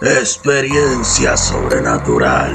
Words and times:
Experiencia 0.00 1.36
sobrenatural. 1.36 2.52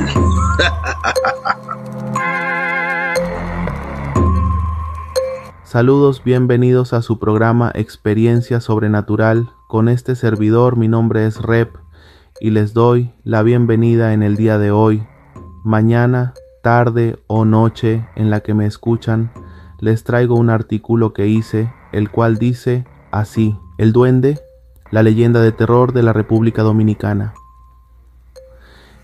Saludos, 5.66 6.24
bienvenidos 6.24 6.94
a 6.94 7.02
su 7.02 7.20
programa 7.20 7.70
Experiencia 7.76 8.62
Sobrenatural. 8.62 9.52
Con 9.68 9.90
este 9.90 10.16
servidor, 10.16 10.78
mi 10.78 10.88
nombre 10.88 11.26
es 11.28 11.42
Rep 11.42 11.76
y 12.40 12.52
les 12.52 12.74
doy 12.74 13.12
la 13.26 13.44
bienvenida 13.44 14.14
en 14.14 14.24
el 14.24 14.38
día 14.38 14.58
de 14.58 14.72
hoy. 14.72 15.06
Mañana, 15.66 16.34
tarde 16.62 17.20
o 17.28 17.44
noche 17.44 18.08
en 18.16 18.30
la 18.30 18.40
que 18.40 18.54
me 18.54 18.68
escuchan, 18.68 19.34
les 19.82 20.06
traigo 20.06 20.36
un 20.36 20.50
artículo 20.50 21.12
que 21.12 21.28
hice, 21.28 21.74
el 21.92 22.10
cual 22.10 22.38
dice 22.38 22.86
así, 23.12 23.60
El 23.78 23.92
duende, 23.92 24.40
la 24.94 25.02
leyenda 25.02 25.42
de 25.42 25.52
terror 25.52 25.92
de 25.92 26.04
la 26.04 26.14
República 26.14 26.62
Dominicana. 26.62 27.34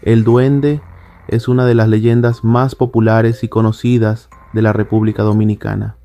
El 0.03 0.23
duende 0.23 0.83
es 1.27 1.47
una 1.47 1.65
de 1.65 1.73
las 1.73 1.87
leyendas 1.87 2.43
más 2.43 2.75
populares 2.75 3.43
y 3.43 3.47
conocidas 3.47 4.29
de 4.53 4.61
la 4.61 4.71
República 4.71 5.23
Dominicana. 5.23 5.95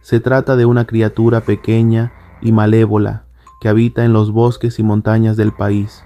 Se 0.00 0.20
trata 0.20 0.56
de 0.56 0.64
una 0.64 0.86
criatura 0.86 1.42
pequeña 1.42 2.14
y 2.40 2.52
malévola 2.52 3.24
que 3.60 3.68
habita 3.68 4.06
en 4.06 4.14
los 4.14 4.32
bosques 4.32 4.78
y 4.78 4.82
montañas 4.82 5.36
del 5.36 5.52
país. 5.52 6.02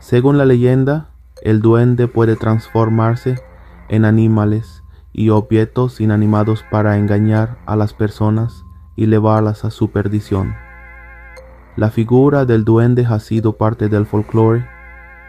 Según 0.00 0.36
la 0.36 0.46
leyenda, 0.46 1.10
el 1.42 1.60
duende 1.60 2.08
puede 2.08 2.34
transformarse 2.34 3.40
en 3.88 4.04
animales 4.04 4.82
y 5.12 5.28
objetos 5.28 6.00
inanimados 6.00 6.64
para 6.72 6.98
engañar 6.98 7.56
a 7.66 7.76
las 7.76 7.94
personas 7.94 8.64
y 8.96 9.06
llevarlas 9.06 9.64
a 9.64 9.70
su 9.70 9.92
perdición. 9.92 10.63
La 11.76 11.90
figura 11.90 12.44
del 12.44 12.64
duende 12.64 13.04
ha 13.04 13.18
sido 13.18 13.56
parte 13.56 13.88
del 13.88 14.06
folclore 14.06 14.64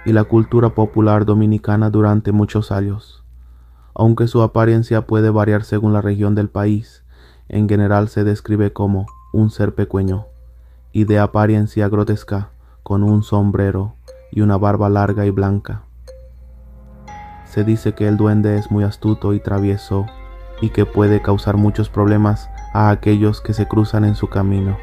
y 0.05 0.13
la 0.13 0.25
cultura 0.25 0.69
popular 0.69 1.25
dominicana 1.25 1.89
durante 1.89 2.31
muchos 2.31 2.71
años. 2.71 3.23
Aunque 3.95 4.27
su 4.27 4.43
apariencia 4.43 5.07
puede 5.07 5.31
variar 5.31 5.63
según 5.63 5.91
la 5.91 6.01
región 6.01 6.35
del 6.35 6.49
país, 6.49 7.03
en 7.49 7.67
general 7.67 8.09
se 8.09 8.23
describe 8.23 8.73
como 8.73 9.07
un 9.33 9.49
ser 9.49 9.73
pequeño 9.73 10.27
y 10.91 11.05
de 11.05 11.17
apariencia 11.17 11.89
grotesca 11.89 12.51
con 12.83 13.01
un 13.01 13.23
sombrero 13.23 13.95
y 14.31 14.41
una 14.41 14.57
barba 14.57 14.87
larga 14.87 15.25
y 15.25 15.31
blanca. 15.31 15.81
Se 17.45 17.63
dice 17.63 17.93
que 17.93 18.07
el 18.07 18.17
duende 18.17 18.59
es 18.59 18.69
muy 18.69 18.83
astuto 18.83 19.33
y 19.33 19.39
travieso 19.39 20.05
y 20.61 20.69
que 20.69 20.85
puede 20.85 21.23
causar 21.23 21.57
muchos 21.57 21.89
problemas 21.89 22.49
a 22.71 22.91
aquellos 22.91 23.41
que 23.41 23.53
se 23.53 23.67
cruzan 23.67 24.05
en 24.05 24.13
su 24.13 24.27
camino. 24.27 24.77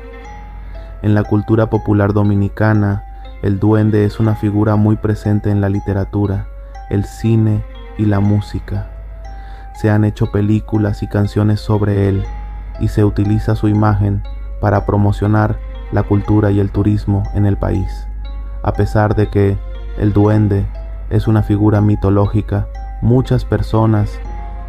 En 1.02 1.14
la 1.14 1.24
cultura 1.24 1.68
popular 1.68 2.12
dominicana, 2.12 3.04
el 3.42 3.58
duende 3.58 4.04
es 4.04 4.20
una 4.20 4.36
figura 4.36 4.76
muy 4.76 4.94
presente 4.94 5.50
en 5.50 5.60
la 5.60 5.68
literatura, 5.68 6.46
el 6.90 7.04
cine 7.04 7.64
y 7.98 8.04
la 8.06 8.20
música. 8.20 8.88
Se 9.74 9.90
han 9.90 10.04
hecho 10.04 10.30
películas 10.30 11.02
y 11.02 11.08
canciones 11.08 11.58
sobre 11.58 12.08
él 12.08 12.22
y 12.78 12.86
se 12.86 13.04
utiliza 13.04 13.56
su 13.56 13.66
imagen 13.66 14.22
para 14.60 14.86
promocionar 14.86 15.58
la 15.90 16.04
cultura 16.04 16.52
y 16.52 16.60
el 16.60 16.70
turismo 16.70 17.24
en 17.34 17.46
el 17.46 17.56
país. 17.56 18.06
A 18.62 18.72
pesar 18.72 19.16
de 19.16 19.28
que 19.28 19.58
el 19.98 20.12
duende 20.12 20.66
es 21.10 21.26
una 21.26 21.42
figura 21.42 21.80
mitológica, 21.80 22.68
muchas 23.00 23.44
personas 23.44 24.20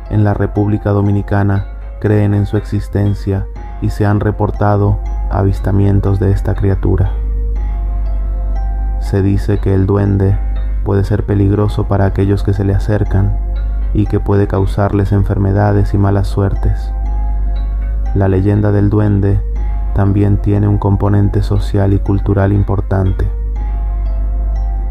en 0.10 0.24
la 0.24 0.34
República 0.34 0.90
Dominicana 0.90 1.68
creen 2.02 2.34
en 2.34 2.48
su 2.48 2.58
existencia 2.58 3.46
y 3.84 3.92
se 3.92 4.08
han 4.08 4.20
reportado 4.20 5.00
avistamientos 5.34 6.20
de 6.20 6.32
esta 6.32 6.56
criatura. 6.56 7.12
Se 9.00 9.22
dice 9.22 9.58
que 9.60 9.74
el 9.74 9.86
duende 9.86 10.38
puede 10.84 11.04
ser 11.04 11.26
peligroso 11.26 11.88
para 11.88 12.06
aquellos 12.06 12.44
que 12.44 12.54
se 12.54 12.64
le 12.64 12.74
acercan 12.74 13.38
y 13.94 14.06
que 14.06 14.20
puede 14.20 14.48
causarles 14.48 15.12
enfermedades 15.12 15.94
y 15.94 15.98
malas 15.98 16.28
suertes. 16.28 16.92
La 18.16 18.28
leyenda 18.28 18.72
del 18.72 18.90
duende 18.90 19.42
también 19.94 20.38
tiene 20.38 20.68
un 20.68 20.78
componente 20.78 21.44
social 21.44 21.94
y 21.94 22.00
cultural 22.00 22.54
importante. 22.54 23.30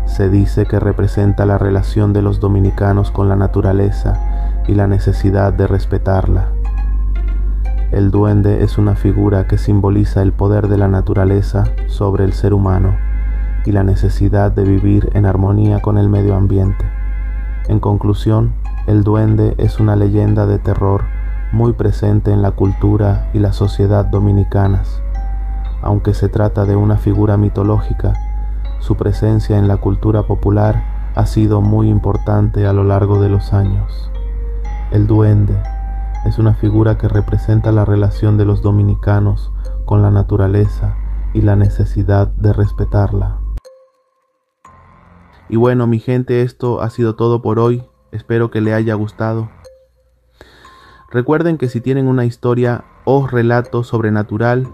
Se 0.06 0.28
dice 0.28 0.67
que 0.67 0.78
representa 0.78 1.47
la 1.47 1.59
relación 1.59 2.12
de 2.12 2.22
los 2.22 2.41
dominicanos 2.41 3.11
con 3.11 3.28
la 3.28 3.37
naturaleza 3.37 4.62
y 4.67 4.75
la 4.75 4.87
necesidad 4.87 5.53
de 5.53 5.67
respetarla. 5.67 6.49
El 7.93 8.11
duende 8.11 8.65
es 8.65 8.79
una 8.79 8.95
figura 8.95 9.47
que 9.47 9.59
simboliza 9.59 10.23
el 10.23 10.33
poder 10.33 10.69
de 10.69 10.79
la 10.79 10.89
naturaleza 10.89 11.65
sobre 11.89 12.25
el 12.25 12.33
ser 12.33 12.55
humano 12.55 12.97
y 13.67 13.73
la 13.73 13.85
necesidad 13.85 14.51
de 14.51 14.65
vivir 14.65 15.11
en 15.13 15.27
armonía 15.27 15.81
con 15.81 15.99
el 15.99 16.09
medio 16.09 16.35
ambiente. 16.35 16.87
En 17.69 17.81
conclusión, 17.81 18.55
el 18.87 19.05
duende 19.05 19.55
es 19.59 19.79
una 19.79 19.95
leyenda 19.95 20.47
de 20.47 20.59
terror 20.59 21.03
muy 21.53 21.75
presente 21.75 22.33
en 22.33 22.41
la 22.41 22.53
cultura 22.53 23.29
y 23.35 23.41
la 23.41 23.53
sociedad 23.53 24.07
dominicanas. 24.07 25.03
Aunque 25.83 26.15
se 26.15 26.31
trata 26.31 26.65
de 26.65 26.77
una 26.77 26.97
figura 26.97 27.37
mitológica, 27.37 28.15
su 28.79 28.97
presencia 28.97 29.59
en 29.59 29.69
la 29.69 29.77
cultura 29.77 30.23
popular 30.23 30.83
ha 31.15 31.27
sido 31.27 31.61
muy 31.61 31.91
importante 31.91 32.67
a 32.67 32.73
lo 32.73 32.85
largo 32.85 33.21
de 33.21 33.29
los 33.29 33.53
años. 33.53 34.11
El 34.93 35.07
duende 35.07 35.55
es 36.25 36.38
una 36.38 36.55
figura 36.55 36.99
que 36.99 37.09
representa 37.09 37.72
la 37.72 37.84
relación 37.84 38.37
de 38.38 38.44
los 38.44 38.62
dominicanos 38.62 39.53
con 39.84 40.03
la 40.03 40.10
naturaleza 40.10 40.97
y 41.34 41.43
la 41.43 41.56
necesidad 41.56 42.28
de 42.28 42.53
respetarla. 42.53 43.38
Y 45.49 45.56
bueno, 45.56 45.87
mi 45.87 45.99
gente, 45.99 46.43
esto 46.43 46.81
ha 46.81 46.91
sido 46.91 47.16
todo 47.16 47.43
por 47.43 47.59
hoy. 47.59 47.84
Espero 48.11 48.50
que 48.50 48.61
le 48.61 48.72
haya 48.72 48.94
gustado. 48.94 49.50
Recuerden 51.11 51.59
que 51.59 51.69
si 51.69 51.81
tienen 51.81 52.06
una 52.06 52.25
historia 52.25 52.84
o 53.05 53.27
relato 53.27 53.84
sobrenatural, 53.84 54.69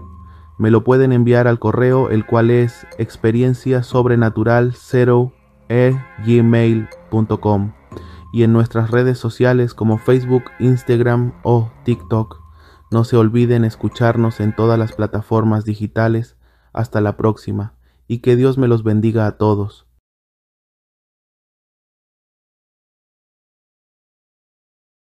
me 0.57 0.71
lo 0.71 0.83
pueden 0.83 1.11
enviar 1.11 1.47
al 1.47 1.59
correo, 1.59 2.09
el 2.09 2.25
cual 2.25 2.51
es 2.51 2.85
experiencia 2.97 3.83
sobrenatural 3.83 4.73
0 4.75 5.33
gmail.com 6.25 7.71
y 8.31 8.43
en 8.43 8.53
nuestras 8.53 8.91
redes 8.91 9.17
sociales 9.17 9.73
como 9.73 9.97
Facebook, 9.97 10.43
Instagram 10.59 11.33
o 11.43 11.71
TikTok. 11.83 12.41
No 12.91 13.03
se 13.03 13.17
olviden 13.17 13.65
escucharnos 13.65 14.39
en 14.39 14.55
todas 14.55 14.77
las 14.79 14.93
plataformas 14.93 15.65
digitales. 15.65 16.35
Hasta 16.71 17.01
la 17.01 17.17
próxima 17.17 17.73
y 18.09 18.19
que 18.19 18.35
Dios 18.35 18.57
me 18.57 18.67
los 18.67 18.83
bendiga 18.83 19.27
a 19.27 19.37
todos. 19.37 19.85